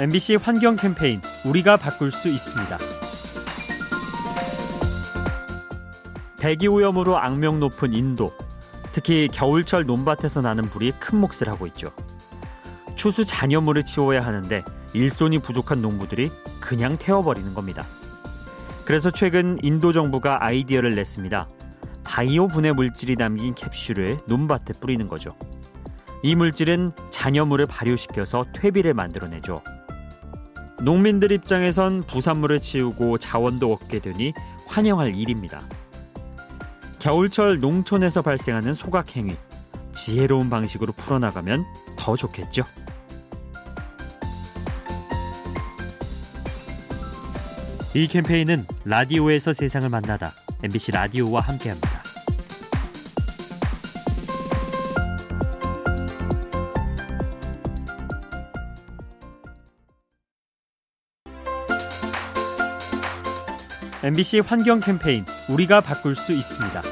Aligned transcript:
MBC 0.00 0.34
환경 0.42 0.74
캠페인 0.74 1.20
우리가 1.46 1.76
바꿀 1.76 2.10
수 2.10 2.28
있습니다. 2.28 2.78
대기 6.36 6.66
오염으로 6.66 7.16
악명 7.16 7.60
높은 7.60 7.92
인도. 7.92 8.32
특히 8.90 9.28
겨울철 9.32 9.86
논밭에서 9.86 10.40
나는 10.40 10.64
불이 10.64 10.94
큰 10.98 11.18
몫을 11.20 11.48
하고 11.48 11.68
있죠. 11.68 11.92
추수 12.96 13.24
잔여물을 13.24 13.84
치워야 13.84 14.20
하는데 14.20 14.64
일손이 14.94 15.38
부족한 15.38 15.80
농부들이 15.80 16.32
그냥 16.60 16.96
태워버리는 16.98 17.54
겁니다. 17.54 17.84
그래서 18.84 19.12
최근 19.12 19.60
인도 19.62 19.92
정부가 19.92 20.44
아이디어를 20.44 20.96
냈습니다. 20.96 21.48
바이오 22.02 22.48
분해 22.48 22.72
물질이 22.72 23.14
담긴 23.14 23.54
캡슐을 23.54 24.18
논밭에 24.26 24.74
뿌리는 24.80 25.06
거죠. 25.06 25.36
이 26.24 26.34
물질은 26.34 26.90
잔여물을 27.10 27.66
발효시켜서 27.66 28.46
퇴비를 28.52 28.92
만들어내죠. 28.94 29.62
농민들 30.84 31.32
입장에선 31.32 32.02
부산물을 32.02 32.60
치우고 32.60 33.16
자원도 33.16 33.72
얻게 33.72 34.00
되니 34.00 34.34
환영할 34.66 35.14
일입니다. 35.14 35.62
겨울철 36.98 37.60
농촌에서 37.60 38.20
발생하는 38.20 38.74
소각행위, 38.74 39.34
지혜로운 39.92 40.50
방식으로 40.50 40.92
풀어나가면 40.92 41.64
더 41.96 42.16
좋겠죠. 42.16 42.64
이 47.94 48.06
캠페인은 48.06 48.66
라디오에서 48.84 49.54
세상을 49.54 49.88
만나다 49.88 50.32
MBC 50.62 50.92
라디오와 50.92 51.40
함께합니다. 51.40 52.03
MBC 64.04 64.40
환경 64.40 64.80
캠페인 64.80 65.24
우리가 65.48 65.80
바꿀 65.80 66.14
수 66.14 66.34
있습니다. 66.34 66.82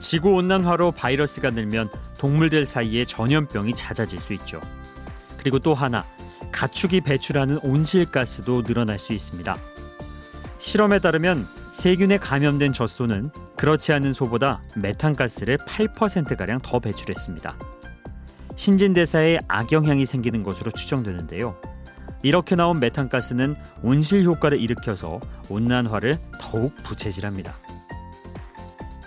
지구 0.00 0.34
온난화로 0.34 0.90
바이러스가 0.90 1.50
늘면 1.50 1.88
동물들 2.18 2.66
사이에 2.66 3.04
전염병이 3.04 3.74
잦아질 3.74 4.20
수 4.20 4.32
있죠. 4.32 4.60
그리고 5.38 5.60
또 5.60 5.72
하나 5.72 6.04
가축이 6.50 7.02
배출하는 7.02 7.58
온실가스도 7.58 8.64
늘어날 8.64 8.98
수 8.98 9.12
있습니다. 9.12 9.56
실험에 10.58 10.98
따르면 10.98 11.46
세균에 11.74 12.18
감염된 12.18 12.72
젖소는 12.72 13.30
그렇지 13.56 13.92
않은 13.92 14.12
소보다 14.12 14.62
메탄가스를 14.74 15.58
8%가량 15.58 16.58
더 16.58 16.80
배출했습니다. 16.80 17.56
신진대사에 18.56 19.38
악영향이 19.46 20.06
생기는 20.06 20.42
것으로 20.42 20.72
추정되는데요. 20.72 21.73
이렇게 22.24 22.56
나온 22.56 22.80
메탄가스는 22.80 23.54
온실 23.82 24.24
효과를 24.24 24.58
일으켜서 24.58 25.20
온난화를 25.50 26.18
더욱 26.40 26.74
부채질합니다. 26.82 27.54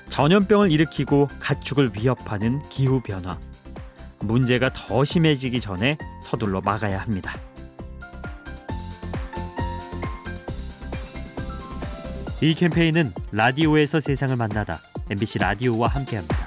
전염병을 0.10 0.72
일으키고 0.72 1.28
가축을 1.40 1.94
위협하는 1.96 2.62
기후 2.70 3.02
변화. 3.02 3.40
문제가 4.20 4.70
더 4.72 5.04
심해지기 5.04 5.60
전에 5.60 5.98
서둘러 6.22 6.62
막아야 6.62 7.00
합니다. 7.00 7.34
이 12.40 12.54
캠페인은 12.54 13.14
라디오에서 13.32 14.00
세상을 14.00 14.36
만나다 14.36 14.80
MBC 15.10 15.40
라디오와 15.40 15.88
함께합니다. 15.88 16.47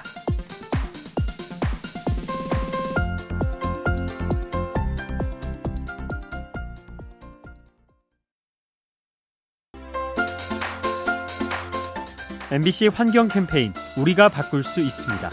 MBC 12.53 12.89
환경 12.89 13.29
캠페인 13.29 13.73
우리가 13.97 14.29
바꿀 14.29 14.65
수 14.65 14.81
있습니다. 14.81 15.31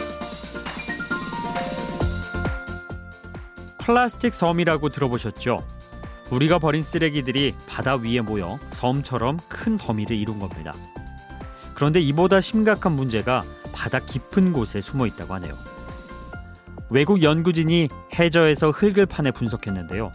플라스틱 3.80 4.36
섬이라고 4.36 4.90
들어보셨죠? 4.90 5.66
우리가 6.30 6.60
버린 6.60 6.84
쓰레기들이 6.84 7.56
바다 7.68 7.96
위에 7.96 8.22
모여 8.22 8.60
섬처럼 8.70 9.40
큰 9.50 9.78
더미를 9.78 10.16
이룬 10.16 10.38
겁니다. 10.38 10.76
그런데 11.74 12.00
이보다 12.02 12.40
심각한 12.40 12.92
문제가 12.92 13.42
바다 13.74 13.98
깊은 13.98 14.54
곳에 14.54 14.80
숨어 14.80 15.08
있다고 15.08 15.34
하네요. 15.36 15.56
외국 16.92 17.24
연구진이 17.24 17.90
해저에서 18.14 18.70
흙을 18.70 19.08
파내 19.08 19.32
분석했는데요. 19.32 20.12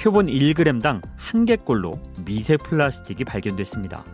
표본 0.00 0.26
1g당 0.26 1.00
한 1.16 1.44
개꼴로 1.44 2.00
미세 2.24 2.56
플라스틱이 2.56 3.22
발견됐습니다. 3.22 4.04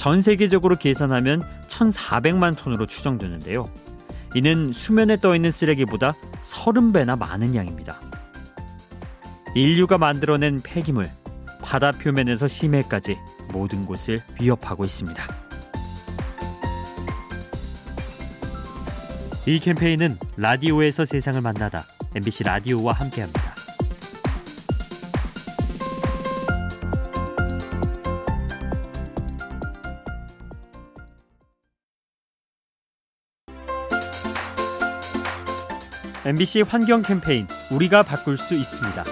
전 0.00 0.22
세계적으로 0.22 0.76
계산하면 0.76 1.42
1,400만 1.68 2.56
톤으로 2.56 2.86
추정되는데요. 2.86 3.70
이는 4.34 4.72
수면에 4.72 5.18
떠 5.18 5.36
있는 5.36 5.50
쓰레기보다 5.50 6.14
30배나 6.42 7.18
많은 7.18 7.54
양입니다. 7.54 8.00
인류가 9.54 9.98
만들어낸 9.98 10.62
폐기물, 10.62 11.10
바다 11.60 11.92
표면에서 11.92 12.48
심해까지 12.48 13.18
모든 13.52 13.84
곳을 13.84 14.22
위협하고 14.40 14.86
있습니다. 14.86 15.22
이 19.48 19.58
캠페인은 19.58 20.16
라디오에서 20.38 21.04
세상을 21.04 21.38
만나다 21.42 21.84
MBC 22.14 22.44
라디오와 22.44 22.94
함께합니다. 22.94 23.59
MBC 36.30 36.60
환경 36.60 37.02
캠페인 37.02 37.48
우리가 37.72 38.04
바꿀 38.04 38.38
수 38.38 38.54
있습니다. 38.54 39.02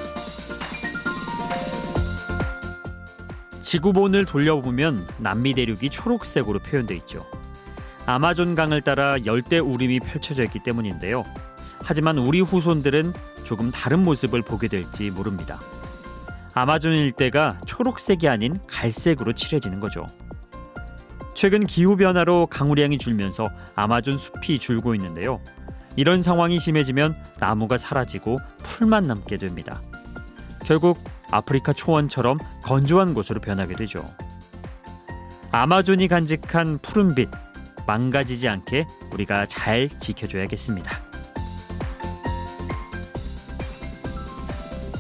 지구본을 3.61 4.25
돌려보면 4.25 5.05
남미 5.19 5.55
대륙이 5.55 5.91
초록색으로 5.91 6.61
표현돼 6.61 6.95
있죠. 6.95 7.27
아마존 8.06 8.55
강을 8.55 8.83
따라 8.83 9.17
열대 9.27 9.59
우림이 9.59 9.99
펼쳐져 9.99 10.45
있기 10.45 10.61
때문인데요. 10.62 11.25
하지만 11.83 12.19
우리 12.19 12.41
후손들은 12.41 13.12
조금 13.43 13.73
다른 13.73 14.05
모습을 14.05 14.43
보게 14.43 14.69
될지 14.69 15.11
모릅니다. 15.11 15.59
아마존 16.55 16.95
일대가 16.95 17.59
초록색이 17.67 18.29
아닌 18.29 18.56
갈색으로 18.69 19.33
칠해지는 19.33 19.81
거죠. 19.81 20.06
최근 21.35 21.67
기후 21.67 21.97
변화로 21.97 22.47
강우량이 22.47 22.99
줄면서 22.99 23.50
아마존 23.75 24.17
숲이 24.17 24.61
줄고 24.61 24.95
있는데요. 24.95 25.41
이런 25.99 26.23
상황이 26.23 26.61
심해지면 26.61 27.17
나무가 27.41 27.77
사라지고 27.77 28.39
풀만 28.63 29.09
남게 29.09 29.37
됩니다. 29.37 29.81
결국 30.65 31.03
아프리카 31.33 31.73
초원처럼 31.73 32.39
건조한 32.63 33.15
곳으로 33.15 33.41
변하게 33.41 33.75
되죠. 33.75 34.07
아마존이 35.51 36.07
간직한 36.07 36.79
푸른빛 36.79 37.29
망가지지 37.89 38.47
않게 38.47 38.87
우리가 39.13 39.47
잘 39.47 39.89
지켜줘야겠습니다. 39.89 41.01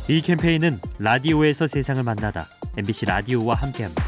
이 0.08 0.20
캠페인은 0.20 0.80
라디오에서 0.98 1.68
세상을 1.68 2.02
만나다 2.02 2.48
MBC 2.76 3.06
라디오와 3.06 3.54
함께합니다. 3.54 4.07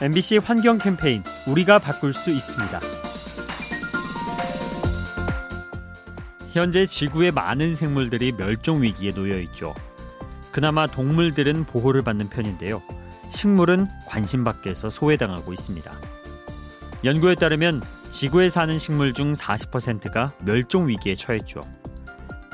MBC 0.00 0.36
환경 0.38 0.78
캠페인 0.78 1.24
우리가 1.48 1.80
바꿀 1.80 2.14
수 2.14 2.30
있습니다. 2.30 2.78
현재 6.52 6.86
지구의 6.86 7.32
많은 7.32 7.74
생물들이 7.74 8.30
멸종 8.30 8.82
위기에 8.82 9.12
놓여 9.12 9.40
있죠. 9.40 9.74
그나마 10.52 10.86
동물들은 10.86 11.64
보호를 11.64 12.02
받는 12.02 12.28
편인데요. 12.28 12.80
식물은 13.30 13.88
관심 14.06 14.44
밖에서 14.44 14.88
소외당하고 14.88 15.52
있습니다. 15.52 15.92
연구에 17.02 17.34
따르면 17.34 17.82
지구에 18.08 18.50
사는 18.50 18.78
식물 18.78 19.12
중 19.12 19.32
40%가 19.32 20.32
멸종 20.44 20.86
위기에 20.86 21.16
처했죠. 21.16 21.60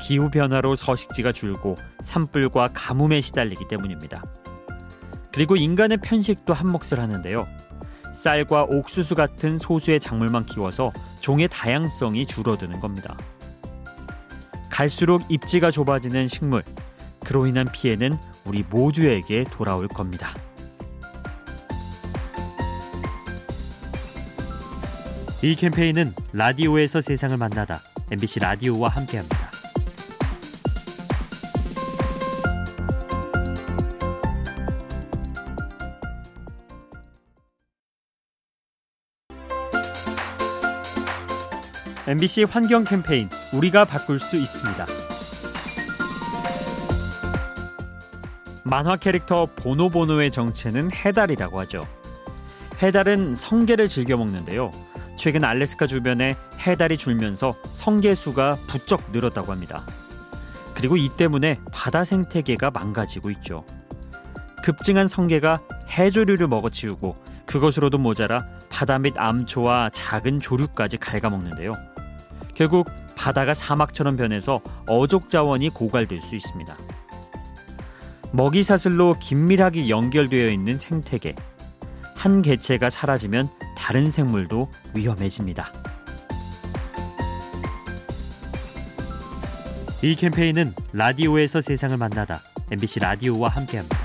기후 0.02 0.30
변화로 0.30 0.76
서식지가 0.76 1.32
줄고 1.32 1.76
산불과 2.00 2.70
가뭄에 2.72 3.20
시달리기 3.20 3.68
때문입니다. 3.68 4.22
그리고 5.34 5.56
인간의 5.56 5.96
편식도 5.96 6.54
한 6.54 6.68
몫을 6.68 7.00
하는데요. 7.00 7.48
쌀과 8.12 8.66
옥수수 8.70 9.16
같은 9.16 9.58
소수의 9.58 9.98
작물만 9.98 10.46
키워서 10.46 10.92
종의 11.18 11.48
다양성이 11.48 12.24
줄어드는 12.24 12.78
겁니다. 12.78 13.16
갈수록 14.70 15.22
입지가 15.28 15.72
좁아지는 15.72 16.28
식물, 16.28 16.62
그로 17.24 17.48
인한 17.48 17.66
피해는 17.72 18.16
우리 18.44 18.62
모두에게 18.70 19.42
돌아올 19.50 19.88
겁니다. 19.88 20.32
이 25.42 25.56
캠페인은 25.56 26.14
라디오에서 26.32 27.00
세상을 27.00 27.36
만나다 27.36 27.80
MBC 28.12 28.38
라디오와 28.38 28.88
함께합니다. 28.88 29.43
MBC 42.06 42.42
환경 42.44 42.84
캠페인 42.84 43.30
우리가 43.54 43.86
바꿀 43.86 44.20
수 44.20 44.36
있습니다. 44.36 44.84
만화 48.62 48.96
캐릭터 48.96 49.48
보노보노의 49.56 50.30
정체는 50.30 50.90
해달이라고 50.92 51.60
하죠. 51.60 51.82
해달은 52.82 53.34
성게를 53.34 53.88
즐겨 53.88 54.18
먹는데요. 54.18 54.70
최근 55.16 55.44
알래스카 55.44 55.86
주변에 55.86 56.36
해달이 56.58 56.98
줄면서 56.98 57.54
성게 57.72 58.14
수가 58.14 58.56
부쩍 58.66 59.10
늘었다고 59.10 59.50
합니다. 59.50 59.82
그리고 60.74 60.98
이 60.98 61.08
때문에 61.08 61.58
바다 61.72 62.04
생태계가 62.04 62.70
망가지고 62.70 63.30
있죠. 63.30 63.64
급증한 64.62 65.08
성게가 65.08 65.60
해조류를 65.88 66.48
먹어치우고 66.48 67.16
그것으로도 67.46 67.96
모자라 67.96 68.46
바다 68.68 68.98
및 68.98 69.14
암초와 69.16 69.88
작은 69.94 70.40
조류까지 70.40 70.98
갉아먹는데요. 70.98 71.93
결국 72.54 72.88
바다가 73.16 73.54
사막처럼 73.54 74.16
변해서 74.16 74.60
어족 74.86 75.30
자원이 75.30 75.70
고갈될 75.70 76.20
수 76.22 76.34
있습니다. 76.34 76.76
먹이 78.32 78.62
사슬로 78.62 79.16
긴밀하게 79.20 79.88
연결되어 79.88 80.48
있는 80.48 80.78
생태계. 80.78 81.34
한 82.16 82.42
개체가 82.42 82.90
사라지면 82.90 83.48
다른 83.76 84.10
생물도 84.10 84.70
위험해집니다. 84.94 85.72
이 90.02 90.16
캠페인은 90.16 90.74
라디오에서 90.92 91.60
세상을 91.60 91.96
만나다 91.96 92.40
MBC 92.70 93.00
라디오와 93.00 93.48
함께합니다. 93.48 94.03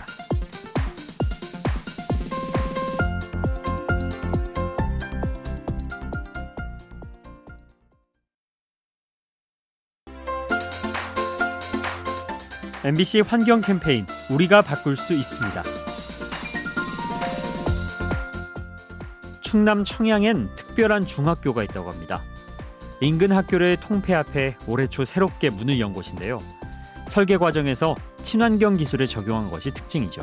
MBC 12.86 13.22
환경 13.28 13.60
캠페인 13.60 14.06
우리가 14.30 14.62
바꿀 14.62 14.96
수 14.96 15.14
있습니다. 15.14 15.64
충남 19.42 19.84
청양엔 19.84 20.56
특별한 20.56 21.06
중학교가 21.06 21.64
있다고 21.64 21.92
합니다. 21.92 22.24
인근 23.02 23.34
학교를 23.34 23.76
통폐 23.78 24.14
앞에 24.14 24.56
올해 24.66 24.88
초 24.88 25.04
새롭게 25.04 25.50
문을 25.50 25.78
연 25.82 25.92
곳인데요. 25.92 26.40
설계 27.06 27.36
과정에서 27.36 27.96
친환경 28.24 28.78
기술을 28.78 29.08
적용한 29.08 29.50
것이 29.50 29.72
특징이죠. 29.74 30.22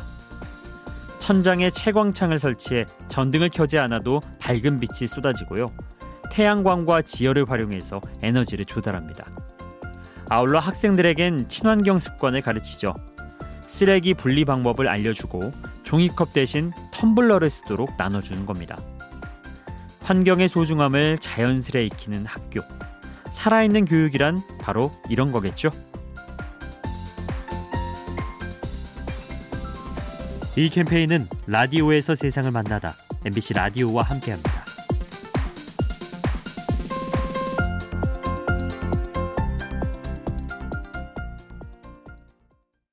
천장에 1.18 1.68
채광창을 1.70 2.38
설치해 2.38 2.86
전등을 3.08 3.50
켜지 3.50 3.78
않아도 3.78 4.22
밝은 4.38 4.80
빛이 4.80 5.06
쏟아지고요. 5.06 5.72
태양광과 6.30 7.02
지열을 7.02 7.50
활용해서 7.50 8.00
에너지를 8.22 8.64
조달합니다. 8.64 9.26
아울러 10.28 10.58
학생들에겐 10.58 11.48
친환경 11.48 11.98
습관을 11.98 12.42
가르치죠. 12.42 12.94
쓰레기 13.68 14.14
분리 14.14 14.44
방법을 14.44 14.88
알려주고 14.88 15.52
종이컵 15.84 16.32
대신 16.32 16.72
텀블러를 16.92 17.48
쓰도록 17.50 17.94
나눠주는 17.96 18.46
겁니다. 18.46 18.76
환경의 20.02 20.48
소중함을 20.48 21.18
자연스레 21.18 21.84
익히는 21.86 22.26
학교. 22.26 22.60
살아있는 23.30 23.84
교육이란 23.84 24.40
바로 24.60 24.92
이런 25.08 25.32
거겠죠? 25.32 25.70
이 30.56 30.70
캠페인은 30.70 31.28
라디오에서 31.46 32.14
세상을 32.14 32.50
만나다 32.50 32.94
MBC 33.24 33.54
라디오와 33.54 34.04
함께합니다. 34.04 34.55